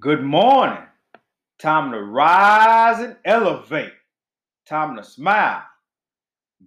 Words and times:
Good 0.00 0.22
morning. 0.22 0.82
Time 1.58 1.92
to 1.92 2.00
rise 2.00 3.00
and 3.00 3.16
elevate. 3.24 3.92
Time 4.66 4.96
to 4.96 5.04
smile. 5.04 5.62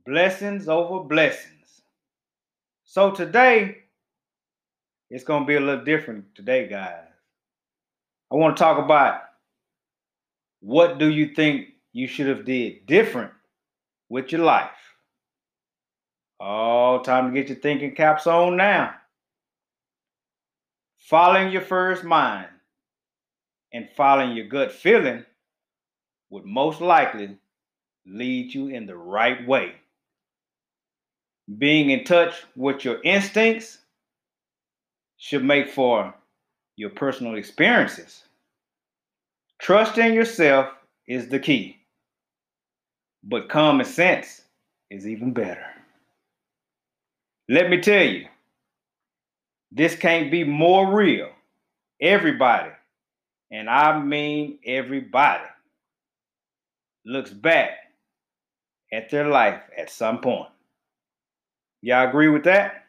Blessings 0.06 0.70
over 0.70 1.04
blessings. 1.04 1.82
So 2.84 3.10
today, 3.10 3.78
it's 5.10 5.24
going 5.24 5.44
to 5.44 5.48
be 5.48 5.56
a 5.56 5.60
little 5.60 5.84
different 5.84 6.36
today, 6.36 6.68
guys. 6.68 7.08
I 8.32 8.36
want 8.36 8.56
to 8.56 8.64
talk 8.64 8.78
about 8.78 9.22
what 10.60 11.00
do 11.00 11.10
you 11.10 11.34
think 11.34 11.70
you 11.94 12.08
should 12.08 12.28
have 12.28 12.46
did 12.46 12.86
different 12.86 13.32
with 14.10 14.32
your 14.32 14.44
life. 14.44 14.70
Oh, 16.40 17.02
time 17.04 17.34
to 17.34 17.40
get 17.42 17.50
your 17.50 17.58
thinking 17.58 17.96
caps 17.96 18.28
on 18.28 18.58
now. 18.58 18.94
Following 21.00 21.52
your 21.52 21.64
first 21.64 22.04
mind 22.04 22.48
and 23.74 23.90
following 23.96 24.36
your 24.36 24.48
gut 24.48 24.72
feeling 24.72 25.26
would 26.30 26.46
most 26.46 26.82
likely 26.82 27.38
lead 28.06 28.54
you 28.54 28.68
in 28.68 28.86
the 28.86 28.96
right 28.96 29.46
way. 29.48 29.74
Being 31.58 31.90
in 31.90 32.04
touch 32.04 32.44
with 32.56 32.84
your 32.84 33.02
instincts 33.04 33.80
should 35.18 35.44
make 35.44 35.70
for 35.70 36.14
your 36.76 36.90
personal 36.92 37.36
experiences. 37.36 38.24
Trusting 39.60 40.14
yourself 40.14 40.70
is 41.08 41.28
the 41.28 41.40
key, 41.40 41.78
but 43.24 43.50
common 43.50 43.86
sense 43.86 44.42
is 44.90 45.08
even 45.08 45.34
better. 45.34 45.66
Let 47.50 47.70
me 47.70 47.82
tell 47.82 48.04
you, 48.04 48.28
this 49.72 49.96
can't 49.96 50.30
be 50.30 50.44
more 50.44 50.94
real. 50.94 51.30
Everybody, 52.00 52.72
and 53.52 53.70
I 53.70 54.00
mean 54.00 54.60
everybody, 54.66 55.44
looks 57.06 57.32
back 57.32 57.72
at 58.92 59.10
their 59.10 59.28
life 59.28 59.62
at 59.78 59.90
some 59.90 60.20
point. 60.20 60.50
Y'all 61.82 62.08
agree 62.08 62.30
with 62.30 62.44
that? 62.44 62.86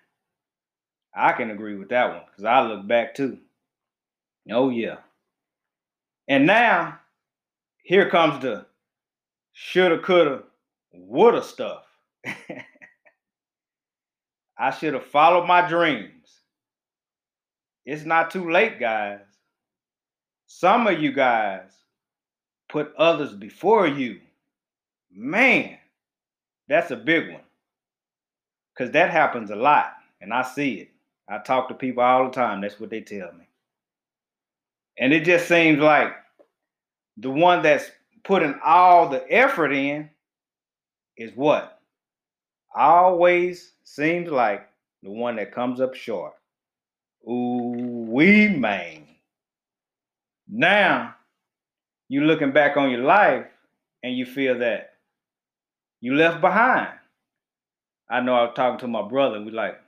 I 1.14 1.32
can 1.32 1.50
agree 1.50 1.76
with 1.76 1.88
that 1.90 2.10
one 2.10 2.22
because 2.26 2.44
I 2.44 2.60
look 2.62 2.86
back 2.86 3.14
too. 3.14 3.38
Oh, 4.50 4.70
yeah. 4.70 4.96
And 6.28 6.46
now, 6.46 6.98
here 7.82 8.08
comes 8.08 8.40
the 8.42 8.66
shoulda, 9.52 9.98
coulda, 9.98 10.42
woulda 10.92 11.42
stuff. 11.42 11.84
I 14.58 14.70
should 14.70 14.94
have 14.94 15.06
followed 15.06 15.46
my 15.46 15.68
dreams. 15.68 16.12
It's 17.84 18.04
not 18.04 18.30
too 18.30 18.50
late, 18.50 18.80
guys. 18.80 19.20
Some 20.50 20.86
of 20.86 21.00
you 21.00 21.12
guys 21.12 21.70
put 22.70 22.94
others 22.96 23.34
before 23.34 23.86
you. 23.86 24.18
Man, 25.14 25.76
that's 26.68 26.90
a 26.90 26.96
big 26.96 27.30
one. 27.30 27.42
Because 28.72 28.90
that 28.92 29.10
happens 29.10 29.50
a 29.50 29.56
lot, 29.56 29.92
and 30.22 30.32
I 30.32 30.42
see 30.42 30.74
it. 30.76 30.90
I 31.28 31.38
talk 31.38 31.68
to 31.68 31.74
people 31.74 32.02
all 32.02 32.24
the 32.24 32.30
time. 32.30 32.62
That's 32.62 32.80
what 32.80 32.88
they 32.88 33.02
tell 33.02 33.30
me. 33.34 33.46
And 34.98 35.12
it 35.12 35.24
just 35.24 35.46
seems 35.46 35.80
like 35.80 36.14
the 37.18 37.30
one 37.30 37.62
that's 37.62 37.90
putting 38.24 38.58
all 38.64 39.10
the 39.10 39.30
effort 39.30 39.72
in 39.72 40.08
is 41.18 41.30
what? 41.36 41.78
Always 42.74 43.72
seems 43.84 44.30
like 44.30 44.66
the 45.02 45.10
one 45.10 45.36
that 45.36 45.52
comes 45.52 45.78
up 45.80 45.94
short. 45.94 46.32
Ooh, 47.28 48.06
we 48.08 48.48
man. 48.48 49.04
Now 50.48 51.14
you're 52.08 52.24
looking 52.24 52.52
back 52.52 52.76
on 52.76 52.90
your 52.90 53.02
life 53.02 53.46
and 54.02 54.16
you 54.16 54.26
feel 54.26 54.58
that 54.60 54.90
you 56.00 56.14
left 56.14 56.40
behind. 56.40 56.90
I 58.10 58.20
know 58.20 58.34
I 58.34 58.42
was 58.44 58.52
talking 58.56 58.78
to 58.80 58.88
my 58.88 59.06
brother. 59.06 59.42
We 59.42 59.50
like, 59.50 59.78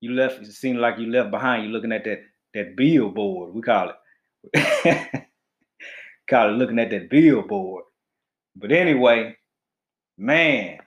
you 0.00 0.12
left. 0.12 0.42
It 0.42 0.52
seemed 0.52 0.78
like 0.78 0.98
you 0.98 1.10
left 1.10 1.30
behind. 1.30 1.62
You're 1.62 1.72
looking 1.72 1.92
at 1.92 2.04
that 2.04 2.22
that 2.54 2.76
billboard. 2.76 3.54
We 3.54 3.62
call 3.62 3.90
it. 4.54 5.24
call 6.28 6.50
it 6.50 6.58
looking 6.58 6.78
at 6.78 6.90
that 6.90 7.08
billboard. 7.08 7.84
But 8.56 8.72
anyway, 8.72 9.36
man, 10.18 10.78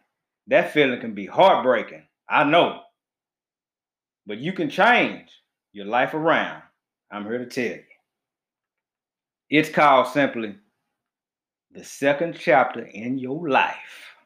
that 0.48 0.74
feeling 0.74 1.00
can 1.00 1.16
be 1.16 1.26
heartbreaking. 1.26 2.04
I 2.30 2.44
know. 2.44 2.82
But 4.28 4.38
you 4.40 4.54
can 4.54 4.70
change 4.70 5.30
your 5.74 5.86
life 5.86 6.14
around. 6.14 6.62
I'm 7.12 7.24
here 7.26 7.40
to 7.40 7.46
tell 7.46 7.78
you. 7.78 7.84
It's 9.58 9.70
called 9.70 10.08
simply 10.08 10.58
the 11.72 11.82
second 11.82 12.36
chapter 12.38 12.82
in 12.82 13.18
your 13.18 13.48
life. 13.48 14.18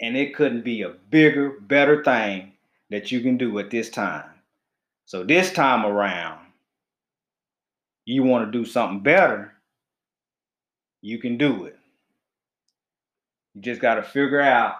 And 0.00 0.16
it 0.16 0.34
couldn't 0.34 0.64
be 0.64 0.80
a 0.80 0.88
bigger, 1.10 1.60
better 1.60 2.02
thing 2.02 2.54
that 2.88 3.12
you 3.12 3.20
can 3.20 3.36
do 3.36 3.58
at 3.58 3.70
this 3.70 3.90
time. 3.90 4.30
So, 5.04 5.24
this 5.24 5.52
time 5.52 5.84
around, 5.84 6.40
you 8.06 8.22
want 8.22 8.50
to 8.50 8.58
do 8.58 8.64
something 8.64 9.00
better, 9.00 9.52
you 11.02 11.18
can 11.18 11.36
do 11.36 11.64
it. 11.64 11.78
You 13.52 13.60
just 13.60 13.82
got 13.82 13.96
to 13.96 14.02
figure 14.02 14.40
out 14.40 14.76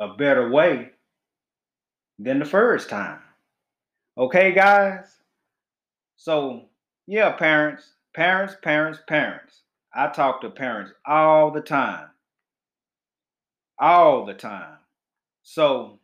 a 0.00 0.08
better 0.08 0.50
way 0.50 0.90
than 2.18 2.40
the 2.40 2.44
first 2.44 2.88
time. 2.88 3.20
Okay, 4.18 4.50
guys? 4.50 5.04
So, 6.16 6.68
yeah, 7.06 7.32
parents, 7.32 7.94
parents, 8.14 8.56
parents, 8.62 8.98
parents. 9.06 9.62
I 9.94 10.08
talk 10.08 10.40
to 10.40 10.50
parents 10.50 10.92
all 11.06 11.50
the 11.50 11.60
time. 11.60 12.08
All 13.78 14.24
the 14.26 14.34
time. 14.34 14.78
So, 15.42 15.98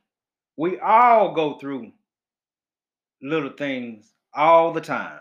we 0.57 0.79
all 0.79 1.35
go 1.35 1.59
through 1.59 1.93
little 3.23 3.51
things 3.51 4.13
all 4.35 4.73
the 4.73 4.81
time. 4.81 5.21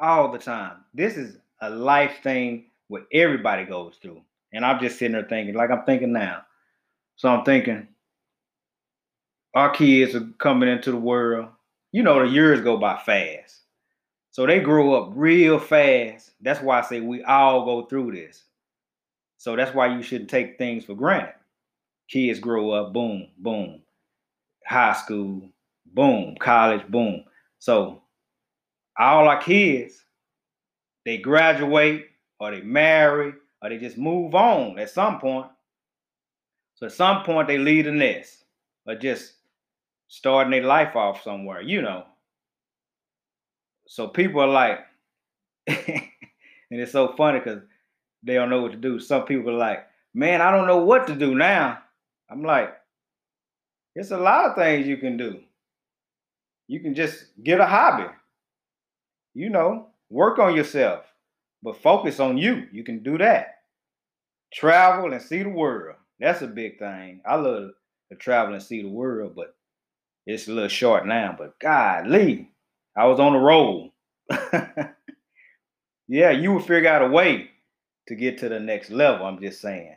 All 0.00 0.30
the 0.30 0.38
time. 0.38 0.78
This 0.92 1.16
is 1.16 1.38
a 1.60 1.70
life 1.70 2.16
thing 2.22 2.66
what 2.88 3.06
everybody 3.12 3.64
goes 3.64 3.96
through. 4.02 4.20
And 4.52 4.64
I'm 4.64 4.80
just 4.80 4.98
sitting 4.98 5.12
there 5.12 5.26
thinking, 5.26 5.54
like 5.54 5.70
I'm 5.70 5.84
thinking 5.84 6.12
now. 6.12 6.42
So 7.16 7.28
I'm 7.28 7.44
thinking, 7.44 7.88
our 9.54 9.70
kids 9.70 10.14
are 10.14 10.28
coming 10.38 10.68
into 10.68 10.90
the 10.90 10.96
world. 10.98 11.48
You 11.92 12.02
know, 12.02 12.20
the 12.20 12.32
years 12.32 12.60
go 12.60 12.76
by 12.76 12.98
fast. 12.98 13.61
So 14.32 14.46
they 14.46 14.60
grow 14.60 14.94
up 14.94 15.12
real 15.14 15.58
fast. 15.58 16.30
That's 16.40 16.60
why 16.62 16.78
I 16.78 16.82
say 16.82 17.00
we 17.00 17.22
all 17.22 17.66
go 17.66 17.86
through 17.86 18.12
this. 18.12 18.44
So 19.36 19.54
that's 19.56 19.74
why 19.74 19.94
you 19.94 20.02
shouldn't 20.02 20.30
take 20.30 20.56
things 20.56 20.86
for 20.86 20.94
granted. 20.94 21.34
Kids 22.08 22.40
grow 22.40 22.70
up, 22.70 22.94
boom, 22.94 23.28
boom. 23.38 23.82
High 24.66 24.94
school, 24.94 25.50
boom. 25.86 26.34
College, 26.40 26.86
boom. 26.88 27.24
So 27.58 28.02
all 28.98 29.28
our 29.28 29.40
kids, 29.40 30.02
they 31.04 31.18
graduate 31.18 32.06
or 32.40 32.52
they 32.52 32.62
marry 32.62 33.34
or 33.62 33.68
they 33.68 33.76
just 33.76 33.98
move 33.98 34.34
on 34.34 34.78
at 34.78 34.90
some 34.90 35.20
point. 35.20 35.48
So 36.74 36.86
at 36.86 36.92
some 36.92 37.22
point 37.22 37.48
they 37.48 37.58
leave 37.58 37.84
the 37.84 37.92
nest 37.92 38.44
or 38.86 38.94
just 38.94 39.34
starting 40.08 40.52
their 40.52 40.64
life 40.64 40.96
off 40.96 41.22
somewhere, 41.22 41.60
you 41.60 41.82
know. 41.82 42.06
So 43.92 44.08
people 44.08 44.40
are 44.40 44.48
like, 44.48 44.78
and 45.66 46.00
it's 46.70 46.92
so 46.92 47.14
funny 47.14 47.40
because 47.40 47.60
they 48.22 48.32
don't 48.32 48.48
know 48.48 48.62
what 48.62 48.72
to 48.72 48.78
do. 48.78 48.98
Some 48.98 49.26
people 49.26 49.50
are 49.50 49.58
like, 49.58 49.80
man, 50.14 50.40
I 50.40 50.50
don't 50.50 50.66
know 50.66 50.78
what 50.78 51.08
to 51.08 51.14
do 51.14 51.34
now. 51.34 51.76
I'm 52.30 52.42
like, 52.42 52.72
it's 53.94 54.10
a 54.10 54.16
lot 54.16 54.46
of 54.46 54.56
things 54.56 54.86
you 54.86 54.96
can 54.96 55.18
do. 55.18 55.40
You 56.68 56.80
can 56.80 56.94
just 56.94 57.22
get 57.44 57.60
a 57.60 57.66
hobby, 57.66 58.08
you 59.34 59.50
know, 59.50 59.88
work 60.08 60.38
on 60.38 60.56
yourself, 60.56 61.04
but 61.62 61.82
focus 61.82 62.18
on 62.18 62.38
you. 62.38 62.68
You 62.72 62.84
can 62.84 63.02
do 63.02 63.18
that. 63.18 63.56
Travel 64.54 65.12
and 65.12 65.20
see 65.20 65.42
the 65.42 65.50
world. 65.50 65.96
That's 66.18 66.40
a 66.40 66.46
big 66.46 66.78
thing. 66.78 67.20
I 67.26 67.34
love 67.34 67.72
to 68.10 68.16
travel 68.16 68.54
and 68.54 68.62
see 68.62 68.80
the 68.80 68.88
world, 68.88 69.34
but 69.36 69.54
it's 70.26 70.48
a 70.48 70.52
little 70.52 70.70
short 70.70 71.06
now, 71.06 71.34
but 71.38 71.60
God, 71.60 72.06
Lee, 72.06 72.51
I 72.96 73.06
was 73.06 73.20
on 73.20 73.32
the 73.32 73.38
roll. 73.38 73.92
yeah, 76.08 76.30
you 76.30 76.52
will 76.52 76.60
figure 76.60 76.90
out 76.90 77.02
a 77.02 77.08
way 77.08 77.50
to 78.08 78.14
get 78.14 78.38
to 78.38 78.48
the 78.48 78.60
next 78.60 78.90
level. 78.90 79.26
I'm 79.26 79.40
just 79.40 79.60
saying. 79.60 79.96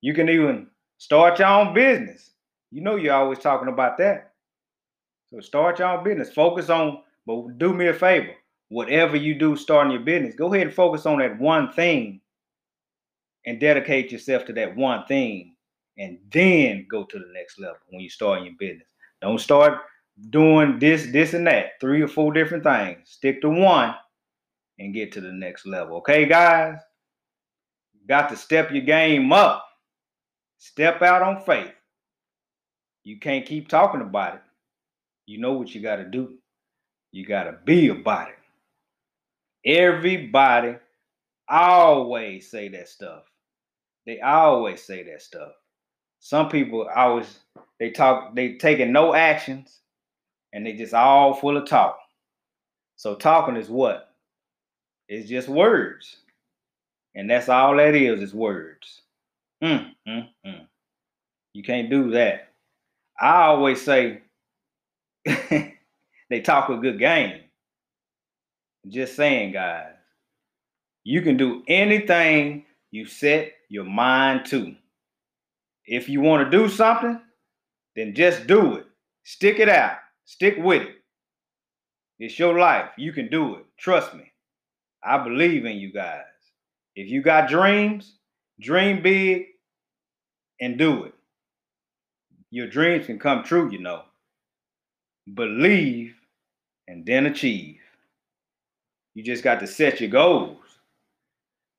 You 0.00 0.14
can 0.14 0.28
even 0.28 0.68
start 0.98 1.38
your 1.38 1.48
own 1.48 1.74
business. 1.74 2.30
You 2.70 2.82
know, 2.82 2.96
you're 2.96 3.14
always 3.14 3.38
talking 3.38 3.68
about 3.68 3.98
that. 3.98 4.32
So 5.32 5.40
start 5.40 5.78
your 5.78 5.88
own 5.88 6.04
business. 6.04 6.32
Focus 6.32 6.70
on, 6.70 7.02
but 7.26 7.58
do 7.58 7.74
me 7.74 7.88
a 7.88 7.94
favor. 7.94 8.34
Whatever 8.70 9.16
you 9.16 9.34
do 9.34 9.56
starting 9.56 9.92
your 9.92 10.02
business, 10.02 10.34
go 10.34 10.52
ahead 10.52 10.66
and 10.68 10.76
focus 10.76 11.06
on 11.06 11.18
that 11.18 11.38
one 11.38 11.72
thing 11.72 12.20
and 13.46 13.60
dedicate 13.60 14.12
yourself 14.12 14.44
to 14.44 14.52
that 14.54 14.76
one 14.76 15.04
thing 15.06 15.54
and 15.96 16.18
then 16.32 16.86
go 16.90 17.04
to 17.04 17.18
the 17.18 17.32
next 17.32 17.58
level 17.58 17.78
when 17.88 18.00
you 18.00 18.10
start 18.10 18.42
your 18.42 18.54
business. 18.58 18.88
Don't 19.20 19.40
start 19.40 19.80
doing 20.30 20.78
this, 20.78 21.06
this, 21.06 21.34
and 21.34 21.46
that, 21.46 21.80
three 21.80 22.02
or 22.02 22.08
four 22.08 22.32
different 22.32 22.64
things. 22.64 22.98
Stick 23.04 23.40
to 23.42 23.48
one 23.48 23.94
and 24.78 24.94
get 24.94 25.12
to 25.12 25.20
the 25.20 25.32
next 25.32 25.66
level. 25.66 25.98
Okay, 25.98 26.26
guys? 26.26 26.78
Got 28.08 28.28
to 28.30 28.36
step 28.36 28.70
your 28.70 28.84
game 28.84 29.32
up. 29.32 29.64
Step 30.58 31.02
out 31.02 31.22
on 31.22 31.42
faith. 31.42 31.72
You 33.04 33.18
can't 33.18 33.46
keep 33.46 33.68
talking 33.68 34.00
about 34.00 34.36
it. 34.36 34.42
You 35.26 35.38
know 35.38 35.52
what 35.52 35.74
you 35.74 35.80
got 35.80 35.96
to 35.96 36.04
do. 36.04 36.38
You 37.12 37.26
got 37.26 37.44
to 37.44 37.58
be 37.64 37.88
about 37.88 38.28
it. 38.28 38.34
Everybody 39.64 40.76
always 41.48 42.50
say 42.50 42.68
that 42.68 42.88
stuff. 42.88 43.24
They 44.06 44.20
always 44.20 44.82
say 44.82 45.02
that 45.04 45.22
stuff. 45.22 45.52
Some 46.20 46.48
people 46.48 46.88
always 46.94 47.38
they 47.78 47.90
talk, 47.90 48.34
they 48.34 48.54
taking 48.54 48.92
no 48.92 49.14
actions, 49.14 49.80
and 50.58 50.66
they 50.66 50.72
just 50.72 50.92
all 50.92 51.34
full 51.34 51.56
of 51.56 51.68
talk. 51.68 52.00
So 52.96 53.14
talking 53.14 53.54
is 53.54 53.68
what? 53.68 54.12
It's 55.08 55.28
just 55.28 55.48
words. 55.48 56.16
And 57.14 57.30
that's 57.30 57.48
all 57.48 57.76
that 57.76 57.94
is, 57.94 58.20
is 58.20 58.34
words. 58.34 59.02
Mm, 59.62 59.92
mm, 60.08 60.28
mm. 60.44 60.66
You 61.52 61.62
can't 61.62 61.88
do 61.88 62.10
that. 62.10 62.48
I 63.20 63.44
always 63.44 63.80
say 63.80 64.22
they 65.24 66.40
talk 66.42 66.70
a 66.70 66.76
good 66.76 66.98
game. 66.98 67.42
Just 68.88 69.14
saying, 69.14 69.52
guys. 69.52 69.92
You 71.04 71.22
can 71.22 71.36
do 71.36 71.62
anything 71.68 72.64
you 72.90 73.06
set 73.06 73.52
your 73.68 73.84
mind 73.84 74.44
to. 74.46 74.74
If 75.86 76.08
you 76.08 76.20
want 76.20 76.50
to 76.50 76.58
do 76.58 76.68
something, 76.68 77.20
then 77.94 78.12
just 78.12 78.48
do 78.48 78.74
it. 78.74 78.86
Stick 79.22 79.60
it 79.60 79.68
out. 79.68 79.98
Stick 80.28 80.56
with 80.58 80.82
it. 80.82 80.96
It's 82.18 82.38
your 82.38 82.58
life. 82.58 82.90
You 82.98 83.14
can 83.14 83.30
do 83.30 83.54
it. 83.54 83.64
Trust 83.78 84.12
me. 84.12 84.30
I 85.02 85.16
believe 85.16 85.64
in 85.64 85.78
you 85.78 85.90
guys. 85.90 86.20
If 86.94 87.08
you 87.08 87.22
got 87.22 87.48
dreams, 87.48 88.18
dream 88.60 89.02
big 89.02 89.46
and 90.60 90.76
do 90.76 91.04
it. 91.04 91.14
Your 92.50 92.66
dreams 92.66 93.06
can 93.06 93.18
come 93.18 93.42
true, 93.42 93.70
you 93.70 93.78
know. 93.78 94.02
Believe 95.32 96.14
and 96.86 97.06
then 97.06 97.24
achieve. 97.24 97.78
You 99.14 99.22
just 99.22 99.42
got 99.42 99.60
to 99.60 99.66
set 99.66 99.98
your 99.98 100.10
goals. 100.10 100.58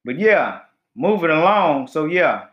But 0.04 0.18
yeah, 0.18 0.62
moving 0.96 1.30
along. 1.30 1.86
So 1.86 2.06
yeah, 2.06 2.46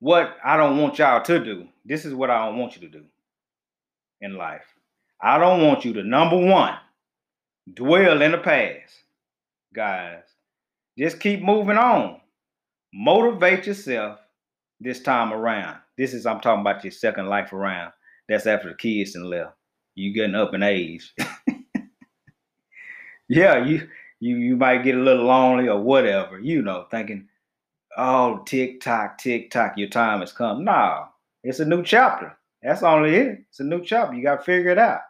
what 0.00 0.38
I 0.42 0.56
don't 0.56 0.78
want 0.78 0.98
y'all 0.98 1.22
to 1.22 1.44
do. 1.44 1.68
This 1.84 2.06
is 2.06 2.14
what 2.14 2.30
I 2.30 2.46
don't 2.46 2.56
want 2.56 2.76
you 2.76 2.80
to 2.80 2.88
do 2.88 3.04
in 4.22 4.36
life. 4.36 4.64
I 5.20 5.38
don't 5.38 5.66
want 5.66 5.84
you 5.84 5.92
to 5.94 6.02
number 6.02 6.38
one 6.38 6.74
dwell 7.74 8.22
in 8.22 8.32
the 8.32 8.38
past, 8.38 8.94
guys. 9.74 10.22
Just 10.98 11.20
keep 11.20 11.42
moving 11.42 11.76
on. 11.76 12.20
Motivate 12.94 13.66
yourself 13.66 14.18
this 14.80 15.00
time 15.00 15.32
around. 15.32 15.78
This 15.96 16.14
is 16.14 16.26
I'm 16.26 16.40
talking 16.40 16.62
about 16.62 16.84
your 16.84 16.90
second 16.90 17.26
life 17.26 17.52
around. 17.52 17.92
That's 18.28 18.46
after 18.46 18.70
the 18.70 18.74
kids 18.74 19.14
and 19.14 19.26
left. 19.26 19.54
You 19.94 20.14
getting 20.14 20.34
up 20.34 20.54
in 20.54 20.62
age. 20.62 21.12
yeah, 23.28 23.64
you 23.64 23.88
you 24.20 24.36
you 24.36 24.56
might 24.56 24.84
get 24.84 24.94
a 24.94 25.02
little 25.02 25.26
lonely 25.26 25.68
or 25.68 25.80
whatever, 25.80 26.38
you 26.38 26.62
know, 26.62 26.86
thinking, 26.90 27.28
oh, 27.96 28.42
tick 28.46 28.80
tock, 28.80 29.18
tick 29.18 29.50
tock, 29.50 29.74
your 29.76 29.88
time 29.88 30.20
has 30.20 30.32
come. 30.32 30.64
No, 30.64 31.06
it's 31.44 31.60
a 31.60 31.64
new 31.64 31.82
chapter. 31.82 32.36
That's 32.62 32.82
only 32.82 33.16
it. 33.16 33.40
It's 33.48 33.60
a 33.60 33.64
new 33.64 33.82
chapter. 33.84 34.14
You 34.14 34.22
got 34.22 34.36
to 34.36 34.44
figure 34.44 34.70
it 34.70 34.78
out. 34.78 35.00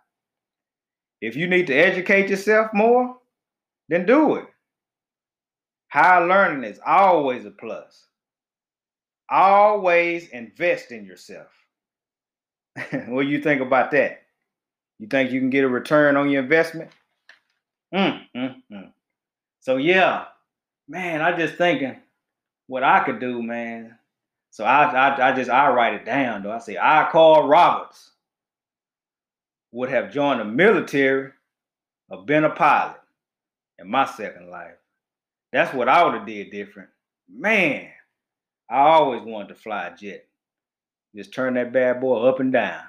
If 1.20 1.36
you 1.36 1.46
need 1.46 1.66
to 1.68 1.74
educate 1.74 2.30
yourself 2.30 2.70
more, 2.72 3.16
then 3.88 4.06
do 4.06 4.36
it. 4.36 4.46
Higher 5.88 6.26
learning 6.26 6.64
is 6.64 6.80
always 6.84 7.44
a 7.44 7.50
plus. 7.50 8.06
Always 9.30 10.28
invest 10.28 10.90
in 10.90 11.04
yourself. 11.04 11.48
what 13.08 13.22
do 13.22 13.28
you 13.28 13.42
think 13.42 13.60
about 13.60 13.90
that? 13.90 14.22
You 14.98 15.06
think 15.06 15.30
you 15.30 15.40
can 15.40 15.50
get 15.50 15.64
a 15.64 15.68
return 15.68 16.16
on 16.16 16.30
your 16.30 16.42
investment? 16.42 16.90
Mm, 17.94 18.20
mm, 18.34 18.54
mm. 18.72 18.92
So 19.60 19.76
yeah, 19.76 20.24
man, 20.88 21.20
I 21.20 21.36
just 21.36 21.56
thinking 21.56 21.96
what 22.66 22.82
I 22.82 23.04
could 23.04 23.20
do, 23.20 23.42
man. 23.42 23.98
So 24.52 24.64
I, 24.64 24.84
I, 24.84 25.30
I 25.30 25.32
just 25.34 25.50
I 25.50 25.70
write 25.72 25.94
it 25.94 26.04
down 26.04 26.42
though. 26.42 26.52
I 26.52 26.58
say 26.58 26.76
I 26.76 27.08
Carl 27.10 27.48
Roberts 27.48 28.10
would 29.72 29.88
have 29.88 30.12
joined 30.12 30.40
the 30.40 30.44
military 30.44 31.32
or 32.10 32.26
been 32.26 32.44
a 32.44 32.50
pilot 32.50 33.00
in 33.78 33.90
my 33.90 34.04
second 34.04 34.50
life. 34.50 34.74
That's 35.54 35.72
what 35.74 35.88
I 35.88 36.04
would 36.04 36.12
have 36.12 36.26
did 36.26 36.50
different. 36.50 36.90
Man, 37.34 37.88
I 38.70 38.80
always 38.80 39.22
wanted 39.22 39.48
to 39.48 39.54
fly 39.54 39.86
a 39.86 39.96
jet. 39.96 40.26
Just 41.16 41.32
turn 41.32 41.54
that 41.54 41.72
bad 41.72 42.02
boy 42.02 42.28
up 42.28 42.40
and 42.40 42.52
down, 42.52 42.82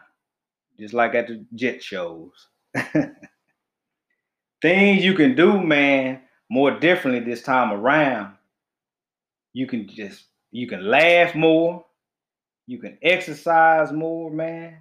just 0.78 0.94
like 0.94 1.16
at 1.16 1.30
the 1.30 1.46
jet 1.56 1.82
shows. 1.82 2.50
Things 4.62 5.06
you 5.06 5.14
can 5.14 5.34
do, 5.34 5.62
man, 5.62 6.24
more 6.50 6.78
differently 6.78 7.24
this 7.24 7.42
time 7.42 7.72
around. 7.72 8.36
You 9.54 9.66
can 9.66 9.88
just 9.88 10.26
you 10.54 10.68
can 10.68 10.88
laugh 10.88 11.34
more, 11.34 11.84
you 12.68 12.78
can 12.78 13.00
exercise 13.02 13.92
more, 13.92 14.30
man. 14.30 14.78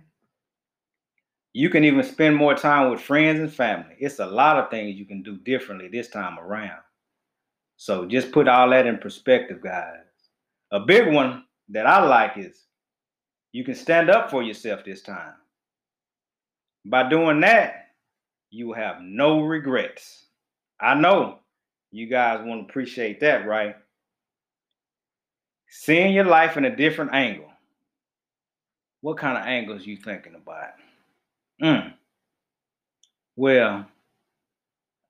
You 1.54 1.70
can 1.70 1.82
even 1.84 2.02
spend 2.02 2.36
more 2.36 2.54
time 2.54 2.90
with 2.90 3.00
friends 3.00 3.40
and 3.40 3.52
family. 3.52 3.96
It's 3.98 4.18
a 4.18 4.26
lot 4.26 4.58
of 4.58 4.70
things 4.70 4.98
you 4.98 5.06
can 5.06 5.22
do 5.22 5.38
differently 5.38 5.88
this 5.88 6.08
time 6.08 6.38
around. 6.38 6.80
So 7.78 8.04
just 8.04 8.32
put 8.32 8.48
all 8.48 8.68
that 8.68 8.86
in 8.86 8.98
perspective, 8.98 9.62
guys. 9.62 10.04
A 10.72 10.80
big 10.80 11.10
one 11.10 11.44
that 11.70 11.86
I 11.86 12.04
like 12.04 12.36
is 12.36 12.66
you 13.52 13.64
can 13.64 13.74
stand 13.74 14.10
up 14.10 14.30
for 14.30 14.42
yourself 14.42 14.84
this 14.84 15.00
time. 15.00 15.32
By 16.84 17.08
doing 17.08 17.40
that, 17.40 17.86
you 18.50 18.68
will 18.68 18.74
have 18.74 19.00
no 19.00 19.40
regrets. 19.40 20.26
I 20.80 20.94
know 20.94 21.38
you 21.92 22.08
guys 22.08 22.40
want 22.44 22.60
to 22.60 22.70
appreciate 22.70 23.20
that, 23.20 23.46
right? 23.46 23.76
Seeing 25.74 26.12
your 26.12 26.26
life 26.26 26.58
in 26.58 26.66
a 26.66 26.76
different 26.76 27.14
angle. 27.14 27.50
What 29.00 29.16
kind 29.16 29.38
of 29.38 29.46
angles 29.46 29.86
you 29.86 29.96
thinking 29.96 30.34
about? 30.34 30.72
Mm. 31.62 31.94
Well, 33.36 33.86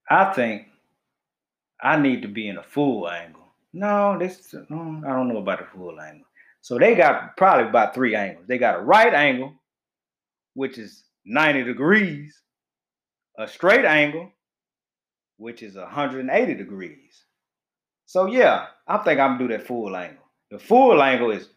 I 0.09 0.33
think 0.33 0.69
I 1.83 1.99
need 1.99 2.23
to 2.23 2.29
be 2.29 2.49
in 2.49 2.59
a 2.59 2.63
full 2.63 3.11
angle. 3.11 3.43
No, 3.73 4.17
this 4.17 4.55
I 4.55 4.65
don't 4.71 5.29
know 5.29 5.39
about 5.39 5.59
the 5.59 5.65
full 5.65 6.01
angle. 6.01 6.27
So 6.61 6.79
they 6.79 6.95
got 6.95 7.37
probably 7.37 7.69
about 7.69 7.93
three 7.93 8.15
angles. 8.15 8.47
They 8.47 8.57
got 8.57 8.79
a 8.79 8.83
right 8.83 9.13
angle, 9.13 9.53
which 10.55 10.79
is 10.79 11.03
90 11.25 11.65
degrees, 11.65 12.41
a 13.37 13.49
straight 13.49 13.85
angle, 13.85 14.31
which 15.39 15.65
is 15.65 15.75
180 15.75 16.55
degrees. 16.55 17.25
So 18.07 18.27
yeah, 18.27 18.67
I 18.87 18.99
think 18.99 19.19
I'm 19.19 19.39
gonna 19.39 19.49
do 19.49 19.57
that 19.57 19.67
full 19.67 19.97
angle. 19.97 20.23
The 20.53 20.59
full 20.59 21.03
angle 21.03 21.31
is 21.31 21.49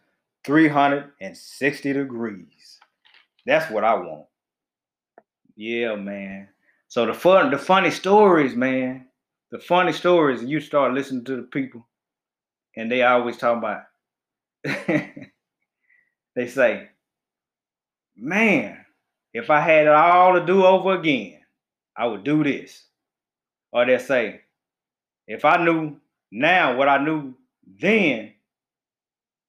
360 0.46 1.92
degrees. 1.92 2.78
That's 3.44 3.70
what 3.70 3.84
I 3.84 3.92
want. 3.92 4.24
Yeah, 5.54 5.96
man. 5.96 6.48
So 6.88 7.04
the 7.04 7.12
fun, 7.12 7.50
the 7.50 7.58
funny 7.58 7.90
stories, 7.90 8.56
man. 8.56 9.08
The 9.50 9.58
funny 9.58 9.92
stories, 9.92 10.42
you 10.42 10.60
start 10.60 10.94
listening 10.94 11.26
to 11.26 11.36
the 11.36 11.42
people, 11.42 11.86
and 12.74 12.90
they 12.90 13.02
always 13.02 13.36
talk 13.36 13.58
about. 13.58 13.82
they 16.34 16.46
say, 16.46 16.88
"Man, 18.16 18.82
if 19.34 19.50
I 19.50 19.60
had 19.60 19.88
it 19.88 19.92
all 19.92 20.40
to 20.40 20.46
do 20.46 20.64
over 20.64 20.94
again, 20.94 21.40
I 21.94 22.06
would 22.06 22.24
do 22.24 22.42
this." 22.42 22.84
Or 23.72 23.84
they 23.84 23.98
say, 23.98 24.40
if 25.28 25.44
I 25.44 25.62
knew 25.62 26.00
now 26.32 26.78
what 26.78 26.88
I 26.88 27.04
knew 27.04 27.34
then, 27.78 28.32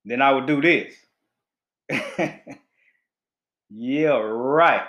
then 0.09 0.21
I 0.21 0.31
would 0.31 0.45
do 0.45 0.61
this. 0.61 0.93
yeah, 3.69 4.09
right. 4.09 4.87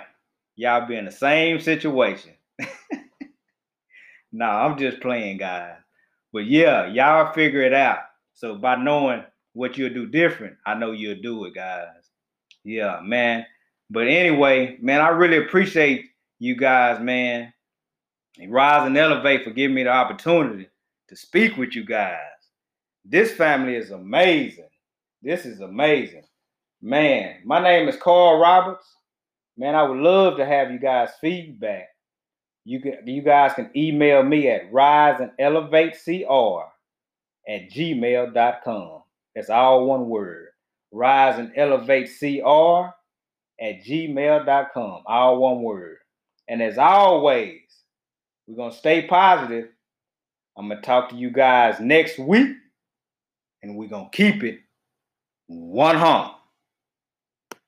Y'all 0.55 0.87
be 0.87 0.95
in 0.95 1.05
the 1.05 1.11
same 1.11 1.59
situation. 1.59 2.31
nah, 4.31 4.65
I'm 4.65 4.77
just 4.77 4.99
playing, 4.99 5.37
guys. 5.37 5.75
But 6.33 6.45
yeah, 6.45 6.87
y'all 6.87 7.33
figure 7.33 7.61
it 7.61 7.73
out. 7.73 7.99
So 8.33 8.55
by 8.55 8.75
knowing 8.75 9.23
what 9.53 9.77
you'll 9.77 9.93
do 9.93 10.05
different, 10.05 10.57
I 10.65 10.75
know 10.75 10.91
you'll 10.91 11.21
do 11.21 11.45
it, 11.45 11.55
guys. 11.55 11.87
Yeah, 12.63 12.99
man. 13.03 13.45
But 13.89 14.07
anyway, 14.07 14.77
man, 14.81 15.01
I 15.01 15.09
really 15.09 15.37
appreciate 15.37 16.05
you 16.39 16.55
guys, 16.55 17.01
man 17.01 17.53
rise 18.47 18.87
and 18.87 18.97
elevate 18.97 19.43
for 19.43 19.51
giving 19.51 19.75
me 19.75 19.83
the 19.83 19.89
opportunity 19.89 20.69
to 21.09 21.15
speak 21.15 21.57
with 21.57 21.75
you 21.75 21.83
guys. 21.83 22.17
This 23.03 23.31
family 23.31 23.75
is 23.75 23.91
amazing. 23.91 24.68
This 25.21 25.45
is 25.45 25.59
amazing. 25.59 26.23
Man, 26.81 27.41
my 27.43 27.61
name 27.61 27.89
is 27.89 27.97
Carl 27.97 28.39
Roberts. 28.39 28.85
Man, 29.57 29.75
I 29.75 29.83
would 29.83 29.97
love 29.97 30.37
to 30.37 30.45
have 30.45 30.71
you 30.71 30.79
guys 30.79 31.09
feedback. 31.19 31.89
You 32.63 32.79
can 32.79 32.99
you 33.05 33.21
guys 33.21 33.53
can 33.53 33.69
email 33.75 34.23
me 34.23 34.47
at 34.47 34.71
rise 34.71 35.19
and 35.19 35.31
elevate 35.37 35.97
cr 36.01 36.61
at 37.47 37.69
gmail.com. 37.69 39.01
That's 39.35 39.49
all 39.49 39.85
one 39.85 40.07
word. 40.07 40.47
Rise 40.91 41.37
and 41.37 41.51
elevate 41.57 42.09
cr 42.17 42.93
at 43.61 43.83
gmail.com. 43.83 45.03
All 45.05 45.37
one 45.39 45.63
word. 45.63 45.97
And 46.47 46.61
as 46.61 46.77
always, 46.77 47.59
we're 48.47 48.55
to 48.71 48.77
stay 48.77 49.05
positive. 49.05 49.67
I'm 50.57 50.69
to 50.79 50.85
talk 50.87 51.09
to 51.09 51.15
you 51.15 51.29
guys 51.29 51.79
next 51.79 52.19
week, 52.19 52.55
and 53.61 53.75
we're 53.75 53.89
to 54.09 54.17
keep 54.17 54.43
it 54.43 54.59
one 55.49 55.97
home. 55.97 56.31